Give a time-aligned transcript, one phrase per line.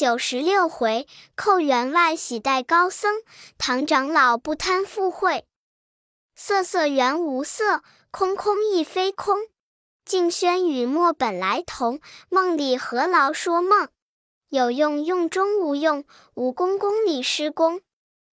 [0.00, 1.06] 九十六回，
[1.36, 3.16] 寇员外喜戴高僧，
[3.58, 5.44] 唐长老不贪富贵。
[6.34, 9.36] 色色原无色，空空亦非空。
[10.06, 12.00] 静轩与墨本来同，
[12.30, 13.90] 梦里何劳说梦？
[14.48, 17.82] 有用用中无用，无功功里失功。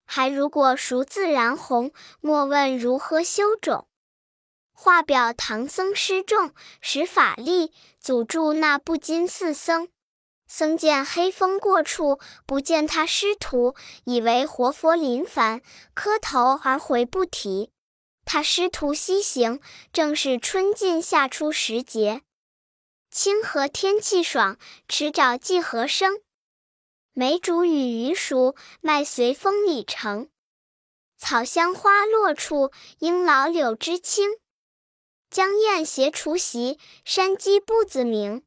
[0.05, 1.91] 还如果熟自然红？
[2.21, 3.86] 莫问如何修种。
[4.71, 9.89] 画表唐僧失众，使法力阻住那不金寺僧。
[10.48, 13.75] 僧见黑风过处，不见他师徒，
[14.06, 15.61] 以为活佛临凡，
[15.93, 17.71] 磕头而回不提。
[18.23, 19.60] 他师徒西行，
[19.92, 22.21] 正是春尽夏初时节。
[23.10, 26.21] 清和天气爽，池沼季禾生。
[27.14, 30.29] 梅竹与鱼熟，麦随风里成。
[31.18, 34.30] 草香花落处，应老柳枝青。
[35.30, 38.44] 江燕携雏席，山鸡不子鸣。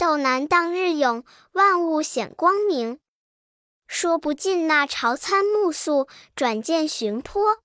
[0.00, 2.98] 斗南当日涌，万物显光明。
[3.86, 7.58] 说不尽那朝参暮宿，转见寻坡。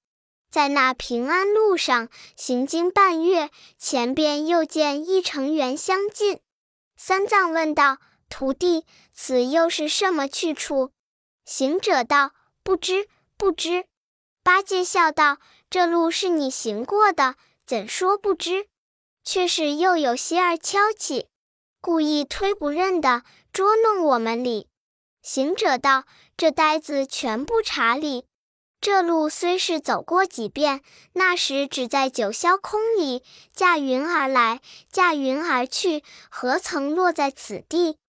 [0.51, 6.41] 在那平安路上行经半月，前边又见一城垣相近。
[6.97, 10.91] 三藏问道：“徒弟，此又是什么去处？”
[11.47, 13.07] 行者道：“不知，
[13.37, 13.85] 不知。”
[14.43, 15.37] 八戒笑道
[15.71, 18.67] ：“这路是你行过的，怎说不知？
[19.23, 21.27] 却是又有些儿敲起。”
[21.85, 23.21] 故意推不认的
[23.53, 24.67] 捉弄我们哩。
[25.21, 26.05] 行者道
[26.35, 28.25] ：“这呆子全不查理。
[28.81, 30.81] 这路虽是走过几遍，
[31.13, 37.99] 那时只在九霄空里驾云而来，驾云而去，何曾落在此地？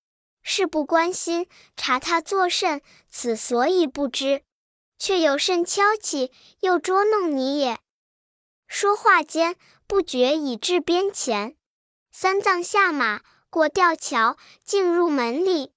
[0.43, 2.81] 事不关心，查他作甚？
[3.11, 4.41] 此所以不知，
[4.99, 7.79] 却有甚敲起，又捉弄你也。”
[8.67, 11.57] 说话间，不觉已至边前。
[12.11, 13.21] 三藏下马。
[13.57, 15.73] 过吊桥，进入门里。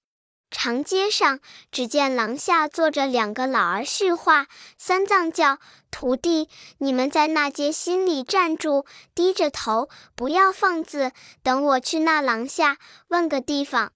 [0.50, 1.40] 长街上，
[1.72, 4.48] 只见廊下坐着两个老儿叙话。
[4.76, 5.56] 三藏叫
[5.90, 8.84] 徒弟：“你们在那街心里站住，
[9.14, 11.12] 低着头，不要放字。
[11.42, 12.76] 等我去那廊下
[13.08, 13.92] 问个地方。”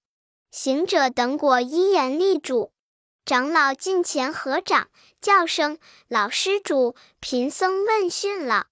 [0.51, 2.73] 行者等果一言立住。
[3.27, 4.89] 长老近前合掌，
[5.21, 5.77] 叫声
[6.09, 8.69] ：“老施主，贫僧问讯了。”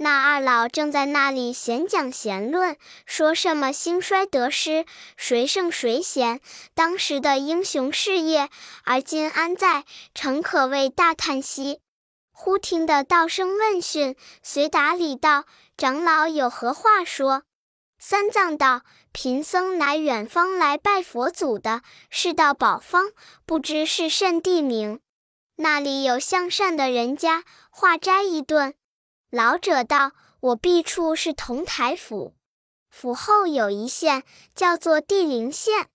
[0.00, 4.86] 那二老正在那里闲讲闲论，说什么兴衰得失，
[5.16, 6.40] 谁胜谁贤，
[6.72, 8.48] 当时的英雄事业，
[8.84, 9.84] 而今安在？
[10.14, 11.80] 诚可谓大叹息。
[12.30, 17.42] 忽听得道声问讯，随答礼道：“长老有何话说？”
[17.98, 23.10] 三藏道：“贫僧乃远方来拜佛祖的，是到宝方，
[23.44, 25.00] 不知是甚地名。
[25.56, 28.74] 那里有向善的人家，化斋一顿。”
[29.30, 32.34] 老者道：“我避处是同台府，
[32.88, 34.22] 府后有一县，
[34.54, 35.90] 叫做地灵县。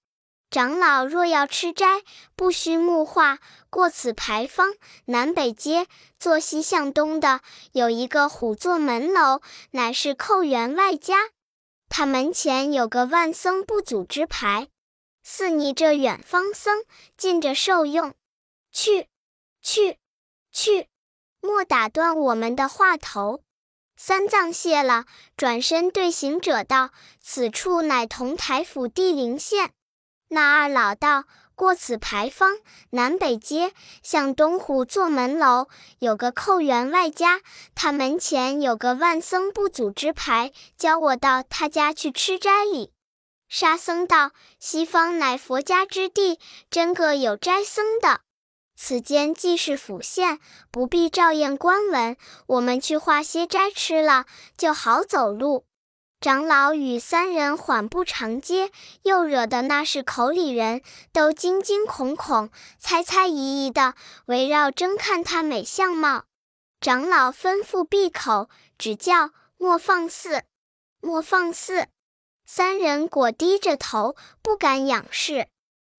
[0.52, 2.04] 长老若要吃斋，
[2.36, 3.40] 不须木化，
[3.72, 5.88] 过此牌坊，南北街，
[6.20, 7.42] 坐西向东的，
[7.72, 9.42] 有一个虎座门楼，
[9.72, 11.32] 乃是寇员外家。
[11.90, 14.68] 他门前有个万僧不祖之牌，
[15.24, 16.84] 似你这远方僧，
[17.18, 18.14] 近着受用。
[18.72, 19.08] 去，
[19.64, 19.98] 去，
[20.52, 20.88] 去。”
[21.44, 23.44] 莫打断我们的话头。
[23.98, 25.06] 三藏谢了，
[25.36, 29.72] 转身对行者道：“此处乃同台府地灵县。”
[30.30, 32.58] 那二老道：“过此牌坊，
[32.92, 35.68] 南北街，向东虎座门楼，
[36.00, 37.42] 有个寇员外家，
[37.76, 42.94] 他门前有个万僧不祖之牌，教我到他家去吃斋礼。”
[43.48, 46.40] 沙僧道：“西方乃佛家之地，
[46.72, 48.22] 真个有斋僧的。”
[48.86, 52.18] 此间既是府县，不必照验官文。
[52.48, 54.26] 我们去化些斋吃了，
[54.58, 55.64] 就好走路。
[56.20, 58.72] 长老与三人缓步长街，
[59.04, 60.82] 又惹得那是口里人
[61.14, 63.96] 都惊惊恐恐、猜猜疑疑的
[64.26, 66.26] 围绕争看他美相貌。
[66.82, 70.44] 长老吩咐闭口，只叫莫放肆，
[71.00, 71.88] 莫放肆。
[72.46, 75.48] 三人果低着头，不敢仰视。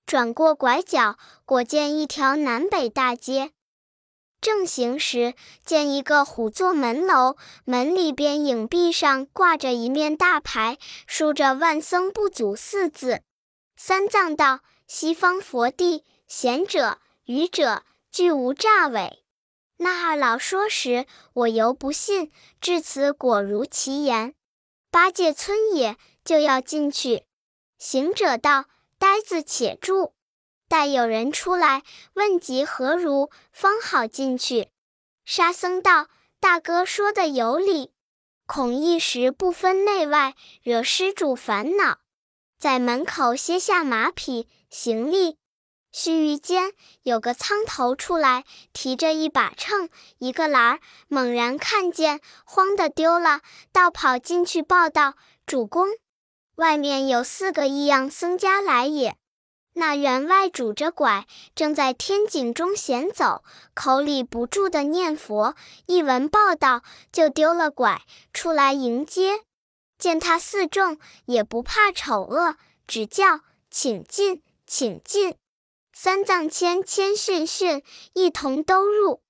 [0.06, 3.52] 转过拐角，果见一条南北大街。
[4.40, 5.34] 正行时，
[5.64, 10.76] 见一个虎座门楼，门里边影壁上挂着一面大牌，
[11.06, 13.22] 书着“万僧不祖”四字。
[13.76, 19.24] 三藏道：“西方佛地，贤者愚者俱无诈伪。”
[19.78, 22.30] 那二老说时，我犹不信，
[22.60, 24.34] 至此果如其言。
[24.90, 27.24] 八戒村也，就要进去。
[27.78, 28.66] 行者道。
[29.04, 30.14] 呆子且住，
[30.66, 31.82] 待有人出来
[32.14, 34.70] 问及何如，方好进去。
[35.26, 36.08] 沙僧道
[36.40, 37.92] ：“大哥说的有理，
[38.46, 41.98] 恐一时不分内外，惹施主烦恼，
[42.58, 45.36] 在门口歇下马匹行李，
[45.92, 46.72] 须臾间，
[47.02, 55.12] 有个苍头出来，提着一把秤、一个篮儿，猛然看见，慌的丢了，倒跑进去报道
[55.44, 55.88] ：“主公，
[56.56, 59.16] 外面有四个异样僧家来也。”
[59.76, 63.42] 那员外拄着拐，正在天井中闲走，
[63.74, 65.56] 口里不住的念佛。
[65.86, 68.02] 一闻报道，就丢了拐，
[68.32, 69.40] 出来迎接。
[69.98, 72.56] 见他四众，也不怕丑恶，
[72.86, 75.34] 只叫：“请进，请进。”
[75.92, 79.23] 三藏谦谦逊逊，一同都入。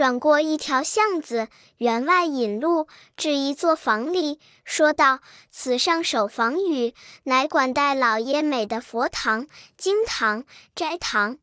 [0.00, 2.88] 转过一条巷子，员外引路
[3.18, 5.20] 至一座房里，说道
[5.52, 6.94] ：“此上首房宇，
[7.24, 10.44] 乃管带老爷美的佛堂、经堂、
[10.74, 11.36] 斋堂。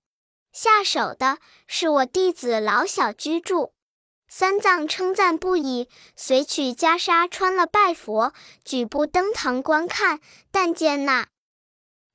[0.51, 1.38] 下手的
[1.68, 3.74] 是我弟子老小居住。”
[4.27, 8.33] 三藏称赞不已，随取袈裟穿了，拜佛，
[8.65, 10.19] 举步登堂观看。
[10.50, 11.27] 但见那。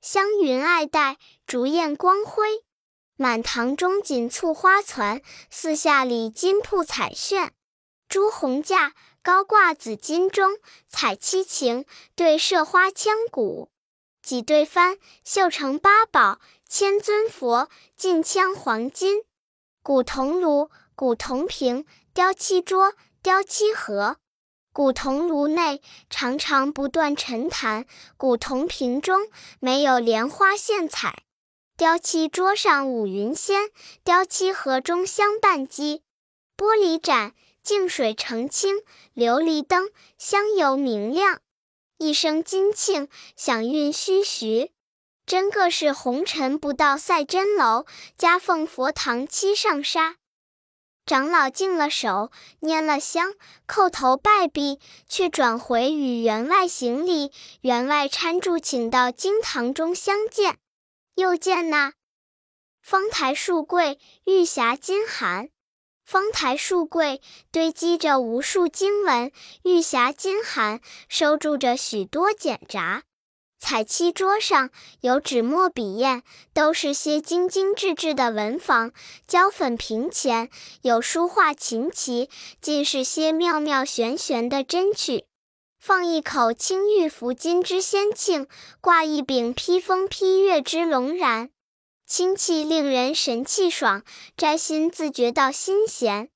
[0.00, 2.64] 香云爱戴，烛焰光辉，
[3.22, 7.52] 满堂中锦簇花攒，四下里金铺彩炫，
[8.08, 10.58] 朱红架高挂紫金钟，
[10.88, 11.84] 彩七擎
[12.16, 13.70] 对射花枪鼓，
[14.20, 19.22] 几对幡绣成八宝，千尊佛金枪黄金，
[19.84, 24.16] 古铜炉，古铜瓶，雕漆桌，雕漆盒。
[24.72, 25.80] 古铜炉内
[26.10, 27.86] 常常不断沉檀，
[28.16, 29.28] 古铜瓶中
[29.60, 31.22] 没有莲花献彩，
[31.82, 33.68] 雕漆桌上五云仙，
[34.04, 36.04] 雕漆盒中香半鸡，
[36.56, 38.76] 玻璃盏净水澄清，
[39.16, 41.40] 琉璃灯香油明亮，
[41.98, 44.70] 一声金磬响韵徐徐，
[45.26, 47.84] 真个是红尘不到赛真楼，
[48.16, 50.14] 夹凤佛堂七上沙。
[51.04, 52.30] 长老敬了手，
[52.60, 53.34] 拈了香，
[53.66, 54.78] 叩头拜毕，
[55.08, 57.32] 却转回与员外行礼。
[57.62, 60.58] 员外搀住，请到经堂中相见。
[61.14, 61.92] 又见那
[62.80, 65.50] 方台树柜，玉匣金函。
[66.04, 69.30] 方台树柜堆积着无数经文，
[69.62, 73.04] 玉匣金函收住着许多简札。
[73.58, 74.70] 彩漆桌上
[75.02, 76.22] 有纸墨笔砚，
[76.52, 78.90] 都是些精精致致的文房；
[79.28, 80.50] 胶粉瓶前
[80.82, 82.28] 有书画琴棋，
[82.60, 85.26] 尽是些妙妙玄玄的珍趣。
[85.84, 88.46] 放一口青玉拂金之仙磬，
[88.80, 91.50] 挂一柄披风披月之龙髯，
[92.06, 94.04] 清气令人神气爽，
[94.36, 96.30] 摘心自觉到心闲。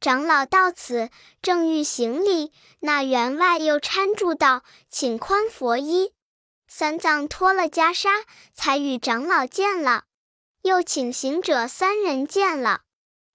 [0.00, 1.10] 长老到此，
[1.42, 6.14] 正欲行礼，那员外又搀住道：“请宽佛衣。”
[6.66, 8.08] 三藏脱了袈裟，
[8.54, 10.04] 才与长老见了，
[10.62, 12.80] 又请行者三人见了，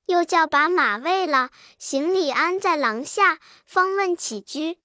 [0.08, 4.80] 又叫把马喂了，行李安在廊下，方问起居。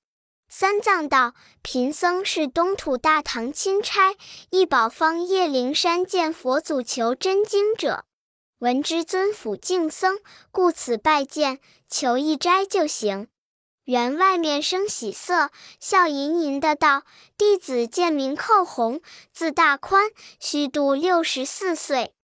[0.57, 4.15] 三藏道：“贫僧是东土大唐钦差，
[4.51, 8.05] 一宝方叶灵山见佛祖求真经者，
[8.61, 10.21] 闻知尊府敬僧，
[10.53, 11.59] 故此拜见，
[11.91, 13.27] 求一斋就行。”
[13.87, 17.03] 员外面生喜色，笑吟吟的道
[17.37, 19.01] ：“弟子见名寇洪，
[19.33, 22.15] 字大宽，虚度六十四岁。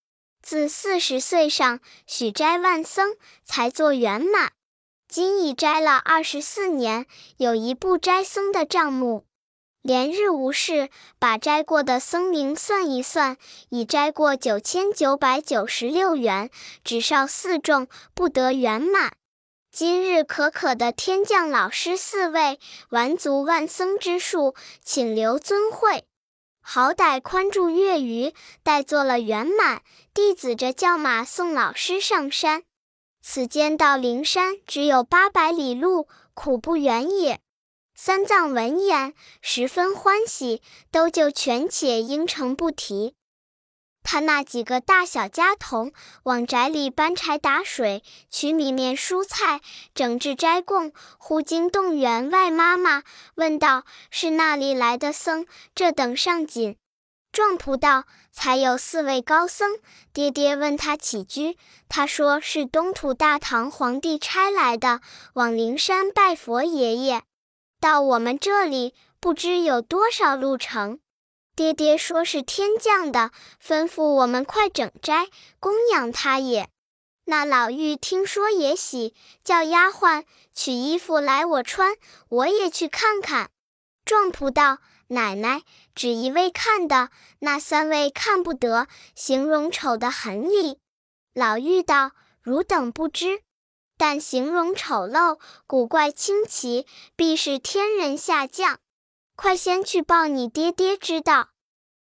[0.40, 4.52] 自四十岁上许斋万僧，才做圆满。
[5.10, 7.04] 今已斋了二十四年，
[7.36, 9.24] 有一部斋僧的账目，
[9.82, 13.36] 连日无事，把斋过的僧名算一算，
[13.70, 16.48] 已斋过九千九百九十六元，
[16.84, 19.14] 只少四众，不得圆满。”
[19.72, 24.54] 今日可可的天降老师四位，完足万僧之数，
[24.84, 26.04] 请留尊会。
[26.60, 28.32] 好歹宽住月余，
[28.62, 29.82] 待做了圆满，
[30.14, 32.62] 弟子着叫马送老师上山。
[33.22, 37.40] 此间到灵山只有八百里路，苦不远也。
[37.94, 43.14] 三藏闻言，十分欢喜，都就权且应承不提。
[44.02, 49.60] 他那几个大小家童往宅里搬柴打水，取米面蔬菜，
[49.94, 50.90] 整治斋供。
[51.18, 53.02] 忽惊动员外妈妈，
[53.34, 55.46] 问道：“是那里来的僧？
[55.74, 56.76] 这等上紧。”
[57.32, 59.78] 壮仆道：“才有四位高僧。”
[60.12, 61.56] 爹爹问他起居，
[61.88, 65.00] 他说是东土大唐皇帝差来的，
[65.34, 67.22] 往灵山拜佛爷爷。
[67.80, 70.98] 到我们这里，不知有多少路程。
[71.54, 73.30] 爹爹说是天降的，
[73.62, 76.68] 吩咐我们快整斋供养他也。
[77.26, 81.94] 那老妪听说也喜，叫丫鬟取衣服来我穿，
[82.28, 83.50] 我也去看看。
[84.04, 84.78] 壮仆道
[85.10, 85.62] ：“奶奶
[85.94, 90.78] 只一位看的，那三位看不得，形容丑得很哩。”
[91.34, 92.12] 老妪道
[92.42, 93.42] ：“汝等不知，
[93.96, 96.86] 但形容丑陋、古怪清奇，
[97.16, 98.78] 必是天人下降。
[99.34, 101.50] 快先去报你爹爹知道。”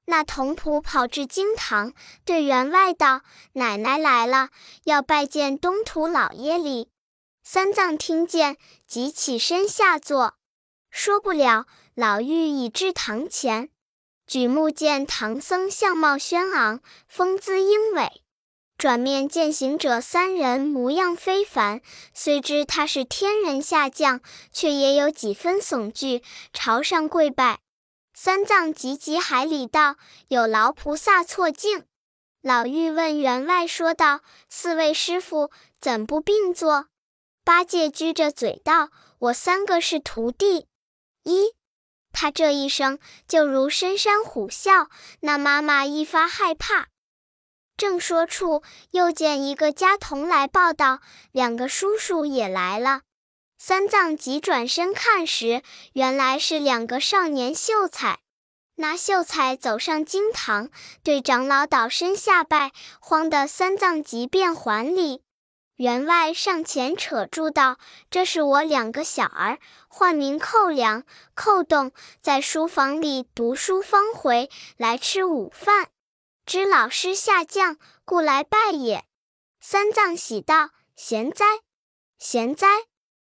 [0.04, 1.92] 那童仆跑至经堂，
[2.24, 3.22] 对员外道
[3.52, 4.48] ：“奶奶来了，
[4.84, 6.90] 要拜见东土老爷哩。”
[7.44, 10.34] 三藏听见，即起身下坐。
[10.90, 11.66] 说不了，
[12.00, 13.70] 老妪已至堂前，
[14.24, 18.22] 举目见唐僧相貌轩昂，风姿英伟。
[18.76, 21.80] 转面见行者三人模样非凡，
[22.14, 24.20] 虽知他是天人下降，
[24.52, 27.58] 却也有几分悚惧，朝上跪拜。
[28.14, 29.96] 三藏急急海礼道
[30.30, 31.84] ：“有劳菩萨错敬。”
[32.40, 35.50] 老妪问员外说道：“四位师傅
[35.80, 36.86] 怎不并坐？”
[37.42, 40.68] 八戒撅着嘴道：“我三个是徒弟。”
[41.28, 41.54] 一，
[42.12, 44.88] 他这一声就如深山虎啸，
[45.20, 46.88] 那妈妈一发害怕。
[47.76, 51.00] 正说处，又见一个家童来报道，
[51.30, 53.02] 两个叔叔也来了。
[53.56, 55.62] 三藏急转身看时，
[55.92, 58.18] 原来是两个少年秀才。
[58.76, 60.70] 那秀才走上经堂，
[61.02, 65.22] 对长老倒身下拜，慌得三藏急便还礼。
[65.74, 67.78] 员外上前扯住道
[68.10, 69.58] ：“这是我两个小儿，
[69.98, 71.02] 唤名寇良、
[71.34, 71.90] 寇栋，
[72.20, 75.88] 在书房里读书方回，来吃午饭。”
[76.46, 79.04] 知老师下降，故来拜也。
[79.60, 81.44] 三藏喜道：“贤哉，
[82.16, 82.68] 贤哉！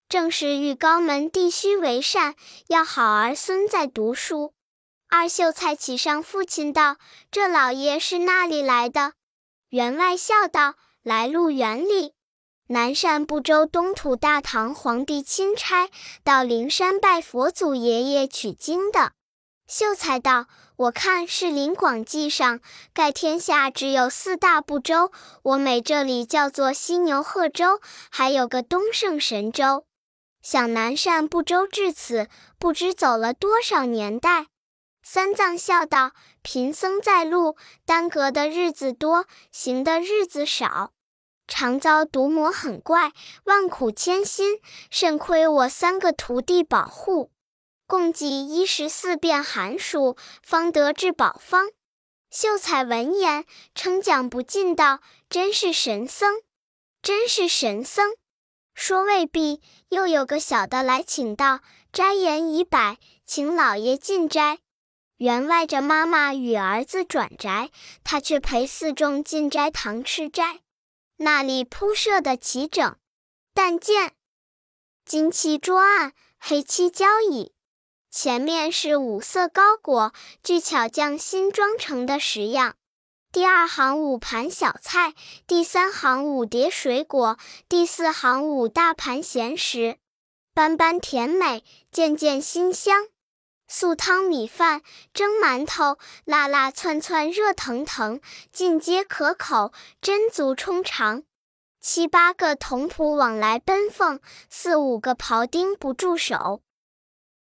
[0.07, 2.35] 正是遇高门弟须为善，
[2.67, 4.53] 要好儿孙在读书。”
[5.11, 6.95] 二秀才启上父亲道
[7.29, 9.15] ：“这老爷是那里来的？”
[9.67, 12.12] 员外笑道：“来路远里，
[12.67, 15.89] 南赡部洲东土大唐皇帝钦差，
[16.23, 19.11] 到灵山拜佛祖爷爷取经的。”
[19.67, 20.47] 秀才道。
[20.75, 22.59] 我看是《林广记》上，
[22.93, 25.11] 盖天下只有四大部洲，
[25.43, 27.79] 我美这里叫做犀牛贺州，
[28.09, 29.85] 还有个东胜神州。
[30.41, 32.27] 想南赡部洲至此，
[32.57, 34.47] 不知走了多少年代。
[35.03, 37.55] 三藏笑道：“贫僧在路，
[37.85, 40.91] 耽搁的日子多，行的日子少，
[41.47, 43.11] 常遭毒魔狠怪，
[43.43, 44.59] 万苦千辛，
[44.89, 47.31] 甚亏我三个徒弟保护。”
[47.85, 51.69] 共计一十四遍寒暑，方得至宝方。
[52.31, 53.45] 秀才闻言，
[53.75, 56.41] 称奖不尽，道：“真是神僧，
[57.01, 58.15] 真是神僧。”
[58.73, 61.59] 说未毕，又有个小的来请道
[61.93, 64.57] ：“斋言已摆，请老爷进斋。”
[65.17, 67.69] 员外着妈妈与儿子转宅，
[68.03, 70.62] 他却陪四众进斋堂吃斋。
[71.23, 72.97] 那里铺设的齐整，
[73.53, 74.13] 但见
[75.05, 77.53] 金漆桌案，黑漆交椅。
[78.11, 80.13] 前面是五色糕果，
[80.43, 82.75] 具巧匠新装成的十样。
[83.31, 85.15] 第二行五盘小菜，
[85.47, 87.37] 第三行五碟水果，
[87.69, 89.97] 第四行五大盘咸食，
[90.53, 93.07] 般般甜美，件件馨香。
[93.75, 94.83] 素汤米饭、
[95.15, 101.23] 蒸馒头，辣辣窜窜，热腾腾，尽皆可口，真足充肠。
[101.81, 106.61] 七八个童仆往来奔奉，四五个庖丁不住手。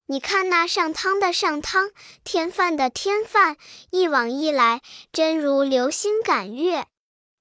[0.06, 1.90] 你看那上汤的上汤，
[2.24, 3.58] 添饭的添饭，
[3.90, 4.80] 一往一来，
[5.12, 6.86] 真如流星赶月。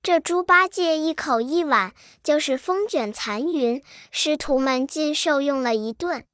[0.03, 3.81] 这猪八戒一口一碗，就是风卷残云。
[4.11, 6.25] 师徒们尽受用了一顿。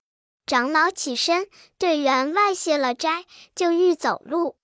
[0.47, 4.55] 长老起身对员外谢了斋，就欲走路。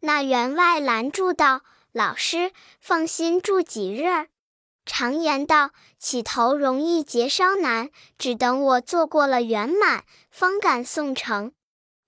[0.00, 1.60] 那员外拦住道
[1.92, 4.28] ：“老师放心住几日？
[4.86, 11.52] 常言道。”起头容易结梢难，只等我做过了圆满，方敢送成。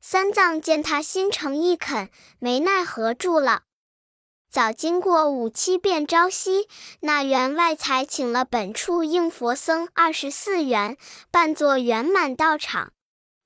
[0.00, 2.08] 三藏见他心诚意恳，
[2.38, 3.64] 没奈何住了。
[4.50, 6.66] 早经过五七遍朝夕，
[7.00, 10.97] 那员外才请了本处应佛僧二十四员，
[11.30, 12.92] 扮作圆满道场。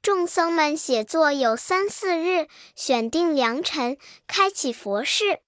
[0.03, 5.39] 众僧们写作有三四日，选定良辰，开启佛事。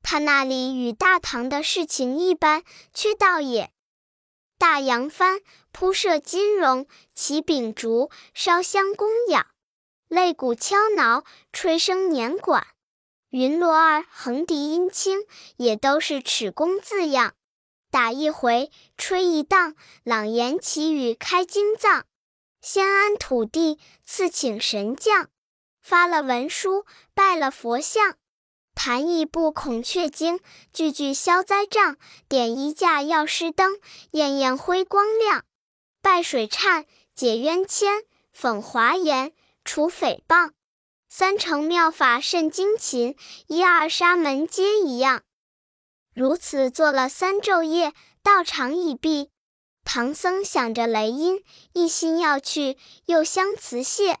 [0.00, 2.62] 他那里与大唐的事情一般，
[2.94, 3.72] 却道也。
[4.58, 5.40] 大扬帆
[5.72, 6.86] 铺设金绒，
[7.16, 9.44] 起秉烛烧香供养，
[10.08, 12.64] 擂鼓敲挠，吹笙捻管，
[13.30, 15.24] 云锣儿横笛音清，
[15.56, 17.34] 也都是尺工字样。
[17.90, 22.06] 打一回，吹一荡，朗言祈语开经藏，
[22.68, 25.28] 先安土地，次请神将，
[25.80, 28.16] 发了文书，拜了佛像。
[28.74, 30.40] 弹一部孔雀经，
[30.72, 31.94] 句句消灾障；
[32.28, 33.78] 点一架药师灯，
[34.10, 35.44] 焰焰辉光亮。
[36.02, 38.04] 拜水忏，解冤愆，
[38.36, 39.32] 讽华严，
[39.64, 40.50] 除诽谤。
[41.08, 45.22] 三乘妙法甚精勤，一二沙门皆一样。
[46.12, 47.92] 如此做了三昼夜，
[48.24, 49.30] 道场已毕。
[49.88, 52.76] 唐僧想着雷音，一心要去，
[53.06, 54.18] 又相辞谢。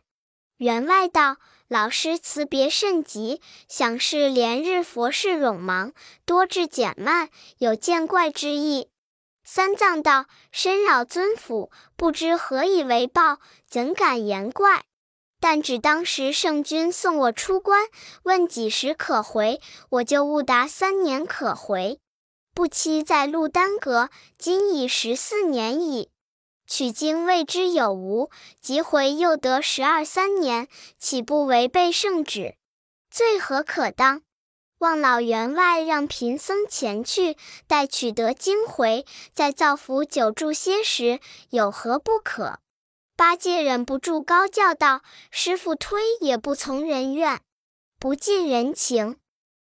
[0.58, 5.92] 员外道：“老师辞别甚急，想是连日佛事冗忙，
[6.24, 8.88] 多致减慢，有见怪之意。
[9.44, 14.84] 三藏道：“深扰尊府，不知何以为报，怎敢言怪？
[15.40, 17.88] 但只当时圣君送我出关，
[18.22, 21.98] 问几时可回，我就误答三年可回。
[22.56, 24.08] 不期在路耽搁，
[24.38, 26.08] 今已十四年矣。”
[26.66, 28.30] 取经未知有无，
[28.62, 30.66] 即回又得十二三年，
[30.98, 32.54] 岂不违背圣旨？
[33.10, 34.22] 罪何可当？
[34.78, 37.36] 望老员外让贫僧前去，
[37.66, 41.20] 待取得经回，再造福久住些时，
[41.50, 42.60] 有何不可？
[43.18, 47.38] 八戒忍不住高叫道：“师傅推也不从人愿，
[48.00, 49.18] 不近人情。”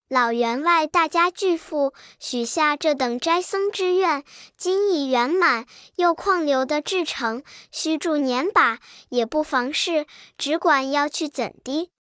[0.10, 4.24] 老员外大家巨富，许下这等斋僧之愿，
[4.58, 11.92] 今已圆满，又况留的至诚，须住年把，也不妨事，只管要去怎的？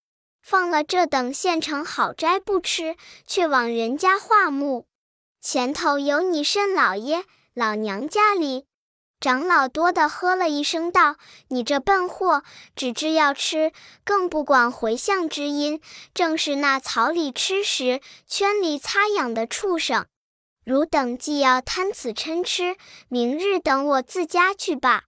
[0.41, 2.95] 放了这等现成好斋不吃，
[3.27, 4.87] 却往人家化木。
[5.39, 8.65] 前头有你甚老爷、老娘家里。
[9.19, 11.17] 长老多的喝了一声道
[11.49, 12.41] ：“你这笨货，
[12.73, 13.73] 只知要吃，
[14.05, 15.81] 更不管回向之因，
[16.13, 20.05] 正是那草里吃食，圈里擦痒的畜生。
[20.63, 22.77] 汝等既要贪此嗔痴，
[23.09, 25.03] 明日等我自家去吧。”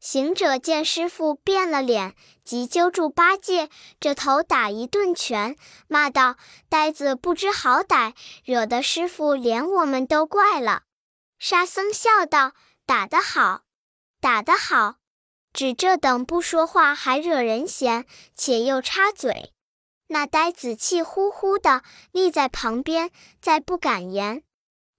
[0.00, 3.68] 行者见师傅变了脸，即揪住八戒，
[4.00, 5.54] 这头打一顿拳，
[5.86, 6.36] 骂道
[6.70, 10.84] ：“呆子不知好歹，惹得师傅连我们都怪了。”
[11.38, 12.52] 沙僧笑道。
[12.90, 13.62] 打得好，
[14.20, 14.96] 打得好！
[15.52, 18.04] 只这等不说话还惹人嫌，
[18.34, 19.52] 且又插嘴。
[20.08, 24.42] 那呆子气呼呼的立在旁边，再不敢言。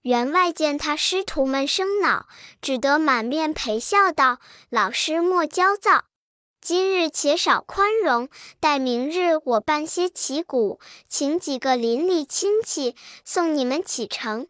[0.00, 2.26] 员外见他师徒们生恼，
[2.62, 4.38] 只得满面陪笑道
[4.72, 6.06] ：“老师莫焦躁，
[6.62, 10.80] 今日且少宽容，待明日我办些旗鼓，
[11.10, 14.48] 请几个邻里亲戚送你们启程。”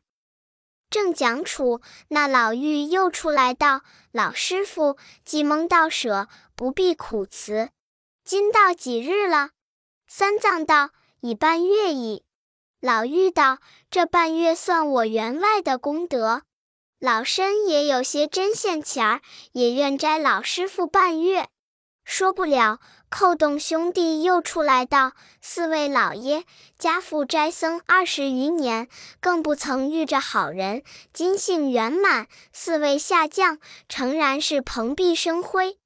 [0.92, 3.80] 正讲处，那老妪又出来道
[4.12, 7.70] ：“老师傅，既蒙道舍，不必苦辞。
[8.22, 9.50] 今到几日了？”
[10.06, 10.90] 三藏道
[11.20, 12.24] ：“已半月矣。”
[12.78, 13.58] 老妪道
[13.90, 16.42] ：“这半月算我员外的功德。
[16.98, 21.48] 老身也有些针线钱儿，也愿摘老师傅半月。”
[22.04, 22.78] 说不了。
[23.08, 25.12] 寇洞兄弟又出来道
[25.42, 26.44] ：“四位老爷，
[26.78, 28.88] 家父斋僧二十余年，
[29.20, 32.26] 更不曾遇着好人，今幸圆满。
[32.54, 35.76] 四位下降，诚然是蓬荜生辉。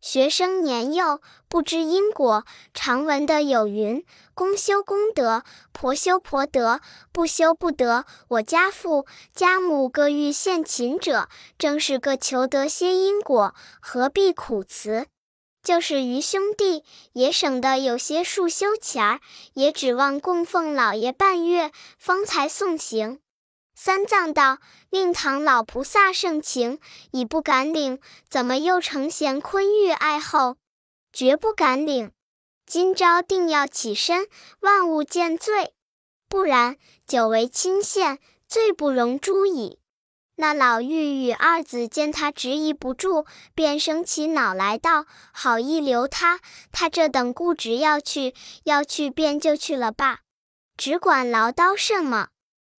[0.00, 4.02] 学生年幼，不知因果，常闻的有云：
[4.32, 6.80] 公修公德，婆修婆德，
[7.12, 8.06] 不修不得。
[8.28, 9.04] 我家父
[9.34, 11.28] 家母各欲献勤者，
[11.58, 15.06] 正是个求得些因果，何必苦辞？”
[15.70, 19.20] 就是余兄弟也省得有些束修钱儿，
[19.54, 23.20] 也指望供奉老爷半月，方才送行。
[23.76, 24.58] 三藏道
[24.90, 26.80] ：“令堂老菩萨盛情，
[27.12, 30.56] 已不敢领，怎么又成贤坤玉爱后？
[31.12, 32.10] 绝不敢领。
[32.66, 34.26] 今朝定要起身，
[34.58, 35.74] 万勿见罪，
[36.28, 39.78] 不然久违亲县，罪不容诛矣。”
[40.40, 46.40] 那老妪与二子见他执意不住，便生起恼来，道：“好意留他，
[46.72, 50.20] 他这等固执要去，要去便就去了罢，
[50.78, 52.28] 只管唠叨什么。”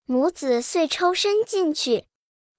[0.08, 2.06] 母子遂抽身进去。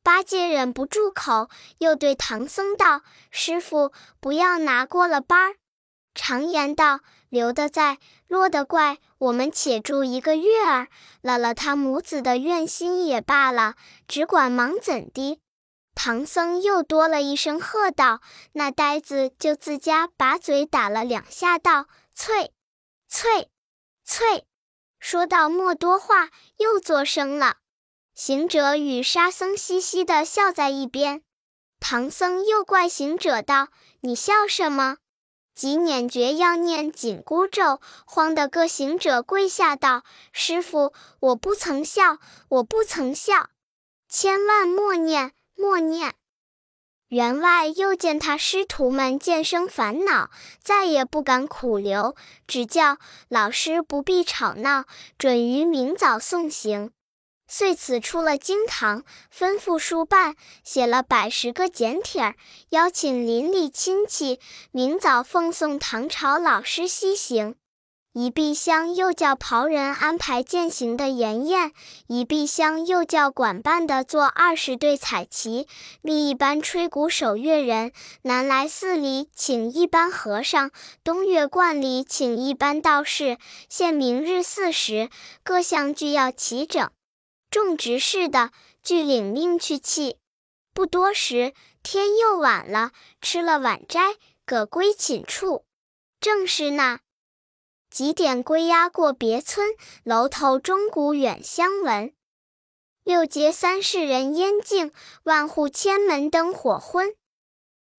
[0.05, 5.57] 八戒忍不住口，又对唐僧道：“师傅，不要拿过了班儿。
[6.15, 7.01] 常言道。”
[7.33, 7.97] 留得在，
[8.29, 8.99] 落得怪。
[9.17, 10.89] 我们且住一个月儿，
[11.23, 13.75] 了了他母子的怨心也罢了，
[14.07, 15.41] 只管忙怎的？
[15.95, 18.21] 唐僧又多了一声喝道
[18.53, 22.53] ：“那呆子就自家把嘴打了两下，道：‘翠，
[23.09, 23.49] 翠，
[24.05, 24.45] 翠。’
[25.01, 27.57] 说到莫多话，又作声了。
[28.15, 31.23] 行者与沙僧嘻嘻的笑在一边。
[31.81, 33.69] 唐僧又怪行者道
[34.03, 34.99] ：‘你笑什么？’
[35.55, 43.51] 即念觉要念紧箍咒，慌得各行者跪下道：“师傅，我不曾笑，我不曾笑，
[44.09, 46.15] 千万莫念，莫念。”
[47.09, 50.31] 员外又见他师徒们渐生烦恼，
[50.63, 52.97] 再也不敢苦留，只叫
[53.29, 54.87] 老师不必吵闹，
[55.19, 56.91] 准于明早送行。
[57.55, 62.35] 遂此出了经堂，吩咐书办写了百十个简帖儿，
[62.71, 67.57] 邀请邻里亲戚明早奉送唐朝老师西行。
[68.15, 71.73] 一壁厢又叫袍人安排践行的筵宴，
[72.07, 75.69] 一壁厢又叫管办的做二十对彩旗，
[76.01, 80.71] 立一班吹鼓守乐人，南来寺里请一班和尚，
[81.05, 83.37] 东岳观里请一班道士，
[83.69, 85.11] 限明日巳时
[85.43, 86.91] 各项俱要齐整。
[87.53, 88.51] 众执事的
[88.83, 90.17] 俱领命去讫。
[90.73, 95.67] 不多时，天又晚了，吃了晚斋，各归寝处。
[96.19, 97.01] 正是那。
[97.91, 102.15] 几点归鸦过别村，楼头钟鼓远相闻。
[103.05, 104.91] 六街三市人烟静，
[105.25, 107.15] 万户千门灯火昏。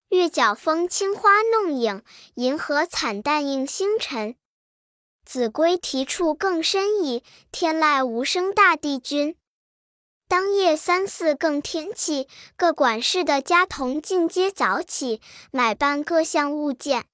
[0.10, 2.02] 月角风青花弄影，
[2.36, 4.36] 银河惨淡映星辰。
[5.26, 9.38] 子规啼处更深意，天籁无声大地君。
[10.34, 17.06] 当夜三四更天气，各管事的家童尽皆早起，买办各项物件。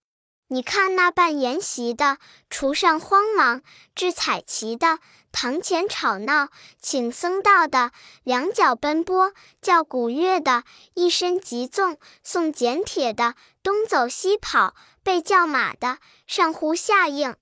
[0.47, 2.17] 你看那办筵席的，
[2.49, 3.59] 厨上慌忙；
[3.93, 4.99] 制彩旗的，
[5.33, 6.47] 堂前吵闹；
[6.81, 7.91] 请僧道的，
[8.23, 17.35] 两脚奔波；叫鼓乐的，一身急纵；送简帖的，东走西跑；被叫马的，上呼下应。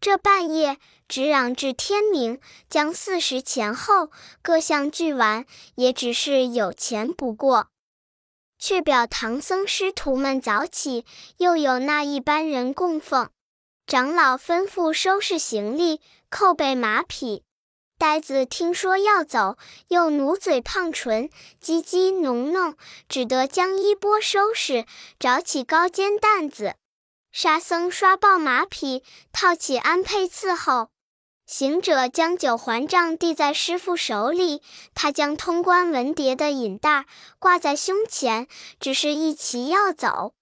[0.00, 0.78] 这半夜
[1.08, 4.10] 直嚷至天明，将四时前后
[4.42, 7.68] 各项俱完，也只是有钱不过。
[8.58, 11.04] 却表唐僧师徒们早起，
[11.38, 13.28] 又有那一班人供奉。
[13.86, 17.42] 长老吩咐收拾行李，扣备马匹。
[17.98, 19.56] 呆子听说要走，
[19.88, 21.30] 又努嘴胖唇，
[21.62, 22.74] 唧唧哝哝，
[23.08, 24.84] 只得将衣钵收拾，
[25.18, 26.74] 找起高肩担子。
[27.38, 30.88] 沙僧刷爆马匹，套起鞍辔伺候。
[31.44, 34.62] 行者将九环杖递在师傅手里，
[34.94, 37.04] 他将通关文牒的引带
[37.38, 38.48] 挂在胸前，
[38.80, 40.32] 只是一齐要走。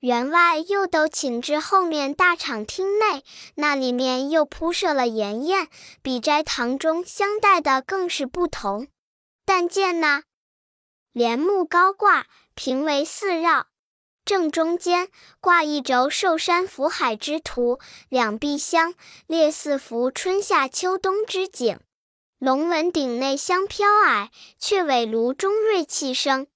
[0.00, 3.22] 员外又都请至后面大敞厅内，
[3.56, 5.68] 那里面又铺设了筵宴，
[6.00, 8.88] 比斋堂中相待的更是不同。
[9.44, 10.22] 但见那
[11.12, 13.66] 帘幕高挂，屏围四绕。
[14.28, 15.08] 正中间
[15.40, 17.78] 挂一轴寿山福海之图，
[18.10, 18.92] 两壁香
[19.26, 21.80] 列四幅春夏秋冬之景。
[22.38, 26.46] 龙纹顶内香飘霭，雀尾炉中瑞气生。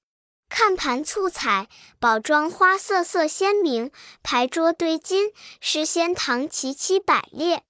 [0.50, 3.90] 看盘簇彩，宝装花色色鲜明。
[4.22, 7.62] 牌桌堆金，诗仙堂齐齐摆列。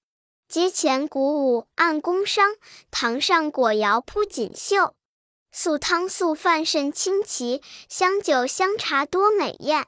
[0.48, 2.56] 阶前鼓舞按宫商，
[2.90, 4.96] 堂上果肴铺锦绣。
[5.52, 9.86] 素汤素饭甚清奇，香酒香茶多美艳。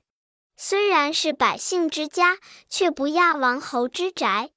[0.56, 2.38] 虽然是百姓之家，
[2.68, 4.50] 却不亚王侯之宅。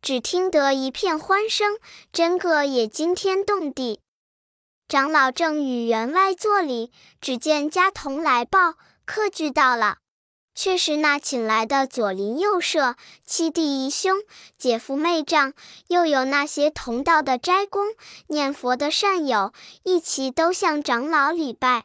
[0.00, 1.78] 只听得一片欢声，
[2.12, 4.00] 真个也惊天动地。
[4.88, 9.98] 长老正与员外作礼，只见家童来报，客具到了。
[10.52, 14.18] 却是那请来的左邻右舍、七弟姨兄、
[14.58, 15.54] 姐夫妹丈，
[15.88, 17.94] 又有那些同道的斋公、
[18.26, 19.52] 念佛的善友，
[19.84, 21.84] 一齐都向长老礼拜。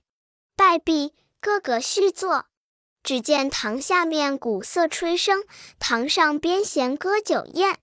[0.55, 2.45] 拜毕，个个续坐。
[3.05, 5.45] 只见堂下面鼓瑟吹笙，
[5.77, 7.77] 堂上边弦歌酒宴。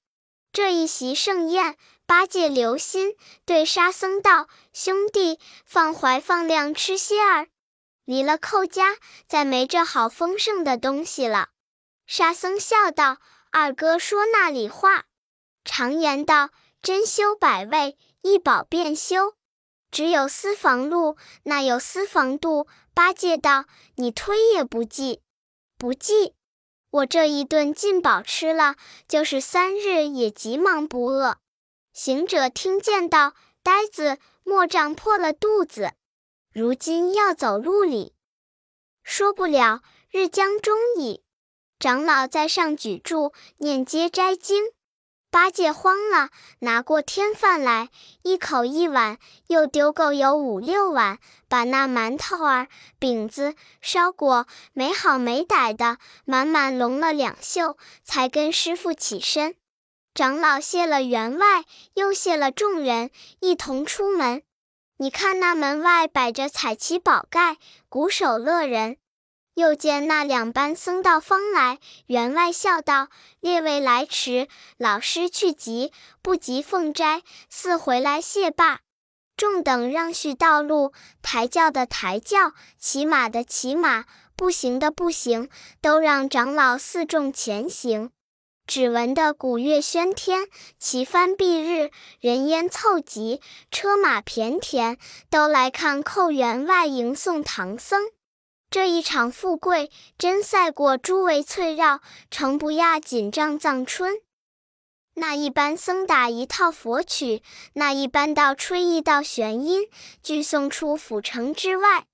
[0.53, 3.15] 这一席盛宴，八戒留心
[3.47, 7.47] 对沙僧道：“兄弟，放怀放量吃些儿，
[8.05, 8.97] 离了寇家，
[9.29, 11.51] 再没这好丰盛的东西了。”
[12.05, 13.19] 沙僧笑道
[13.53, 15.05] ：“二哥说那里话？
[15.65, 16.51] 常言道，
[16.83, 19.37] 珍馐百味，一饱便休。
[19.93, 25.21] 只有私房路，那有私房度？”八戒道：“你推也不记，
[25.79, 26.35] 不记，
[26.91, 28.75] 我这一顿进饱吃了，
[29.07, 31.39] 就是三日也急忙不饿。”
[31.95, 35.93] 行者听见道：“呆子，莫胀破了肚子，
[36.53, 38.15] 如今要走路里，
[39.03, 41.23] 说不了，日将中矣。”
[41.79, 44.73] 长老在上举箸念接斋经。
[45.33, 47.89] 八戒慌了，拿过天饭来，
[48.23, 49.17] 一口一碗，
[49.47, 51.19] 又丢够有五六碗，
[51.49, 52.69] 把那馒头儿、
[52.99, 59.55] 饼子、烧果没好没歹的，满满隆了两袖，才跟师傅起身。
[60.13, 61.65] 长老谢了员外，
[61.95, 64.43] 又谢了众人，一同出门。
[64.99, 67.57] 你看那门外摆着彩旗宝盖，
[67.89, 68.99] 鼓手乐人。
[69.55, 73.09] 又见那两班僧道方来，员外笑道
[73.41, 78.81] ：“列位来迟，老师去急，不及奉斋，似回来谢罢。”
[79.37, 84.05] 众等让叙道路，抬轿的抬轿，骑马的骑马，
[84.37, 85.49] 步行的步行，
[85.81, 88.11] 都让长老四众前行。
[88.67, 94.97] 只闻得鼓乐喧天，旗幡蔽日，人烟凑集，车马骈田，
[95.29, 98.03] 都来看寇员外迎送唐僧。
[98.73, 104.15] 这一场富贵，真赛过诸围翠绕，诚不亚锦帐藏春。
[105.13, 107.43] 那一般僧打一套佛曲，
[107.75, 109.83] 那一般道吹一道玄音，
[110.23, 112.07] 俱送出府城之外。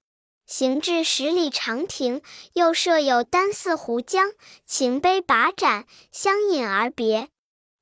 [0.47, 2.23] 行至十里长亭，
[2.55, 4.33] 又设有单四壶浆，
[4.67, 7.29] 情杯把盏，相饮而别。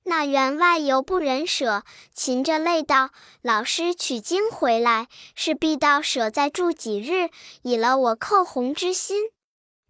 [0.08, 1.82] 那员外犹不忍舍，
[2.16, 3.10] 噙着泪道
[3.42, 7.30] ：“老师取经回来，是必到舍再住几日，
[7.62, 9.30] 以了我叩红之心。”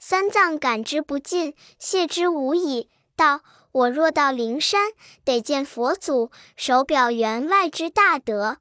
[0.00, 8.56] 三藏感之不尽，谢之无已，道：“我若到灵山，得见佛祖，手表员外之大德。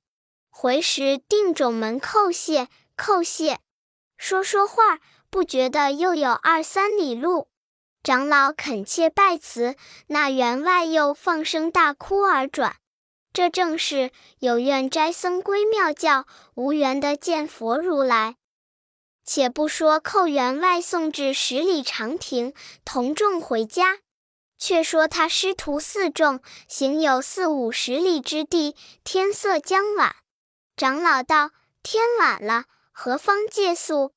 [0.49, 3.59] 回时定种门叩谢，叩谢。”
[4.17, 7.47] 说说话，不觉得又有二三里路。
[8.05, 12.75] 长老恳切拜辞，那员外又放声大哭而转。
[13.33, 18.35] 这正是有愿斋僧归妙教，无缘得见佛如来。
[19.25, 22.53] 且不说寇员外送至十里长亭，
[22.85, 23.97] 同众回家，
[24.59, 30.15] 却说他师徒四众行有四五十里之地，天色将晚。
[30.77, 31.49] 长老道
[31.81, 34.13] ：“天晚了。”何方借宿？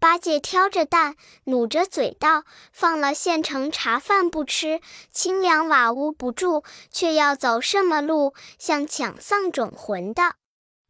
[0.00, 4.80] 八戒挑着担，努着嘴道：“放了现成茶饭不吃，
[5.10, 8.32] 清凉瓦屋不住，却要走什么路？
[8.58, 10.36] 像抢丧种魂的。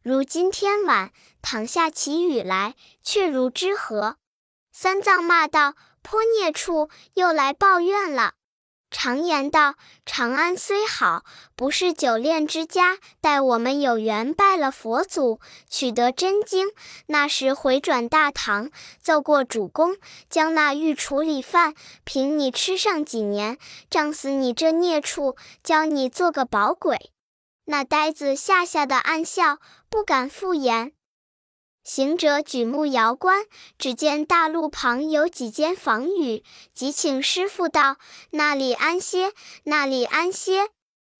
[0.03, 4.17] 如今天晚，倘下起雨来，却如之何？”
[4.71, 8.33] 三藏骂道：“泼孽畜，又来抱怨了。”
[8.91, 9.75] 常言道
[10.05, 11.23] ：“长安虽好，
[11.55, 12.97] 不是久恋之家。
[13.21, 16.69] 待我们有缘拜了佛祖，取得真经，
[17.05, 19.95] 那时回转大唐，奏过主公，
[20.29, 23.57] 将那御厨里饭凭你吃上几年，
[23.89, 27.11] 胀死你这孽畜，教你做个饱鬼。”
[27.65, 29.59] 那呆子吓吓的暗笑，
[29.91, 30.93] 不敢复言。
[31.83, 33.45] 行者举目遥观，
[33.77, 37.97] 只见大路旁有几间房宇，即请师傅道
[38.31, 40.69] ：“那里安歇，那里安歇。”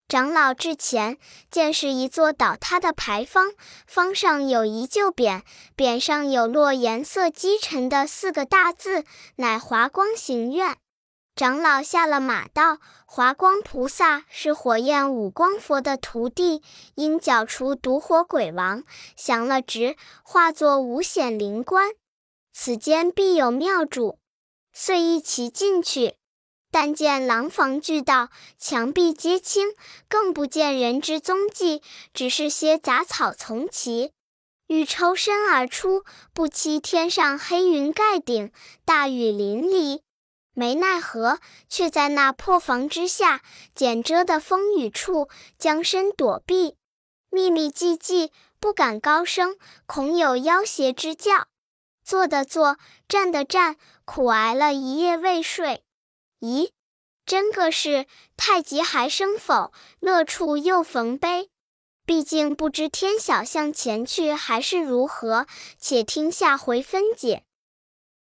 [0.10, 1.20] 长老至前，
[1.52, 3.52] 见是一座倒塌的牌坊，
[3.86, 5.44] 坊上有一旧匾，
[5.78, 9.04] 匾上有落颜色积沉的四个大字，
[9.36, 10.78] 乃华光行院。
[11.36, 12.80] 长老下了马道
[13.12, 16.62] ：“华光菩萨是火焰五光佛的徒弟，
[16.94, 18.84] 因剿除毒火鬼王，
[19.16, 21.90] 降了职，化作五显灵官。
[22.54, 24.20] 此间必有妙主，
[24.72, 26.18] 遂一齐进去。
[26.70, 29.70] 但见廊房俱倒，墙壁皆清，
[30.08, 31.82] 更不见人之踪迹，
[32.14, 34.12] 只是些杂草丛齐。
[34.68, 38.52] 欲抽身而出，不期天上黑云盖顶，
[38.86, 40.02] 大雨淋漓。”
[40.60, 43.42] 没奈何，却在那破房之下
[43.74, 46.76] 简遮的风雨处，将身躲避，
[47.30, 51.48] 密密寂寂，不敢高声，恐有妖邪之叫。
[52.04, 55.86] 坐的坐，站的站，苦挨了一夜未睡。
[56.42, 56.72] 咦，
[57.26, 59.72] 真个是太极还生否？
[60.02, 61.50] 乐处又逢悲。
[62.06, 67.46] 毕竟不知天晓向前去还是如何，且听下回分解。